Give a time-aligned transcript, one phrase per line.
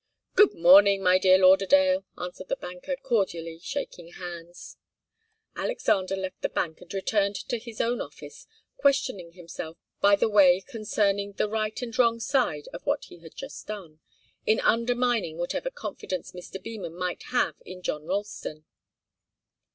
[0.35, 4.77] "Good morning, my dear Lauderdale," answered the banker, cordially shaking hands.
[5.55, 10.59] Alexander left the bank and returned to his own office, questioning himself by the way
[10.61, 13.99] concerning the right and wrong side of what he had just done,
[14.43, 16.59] in undermining whatever confidence Mr.
[16.59, 18.65] Beman might have in John Ralston.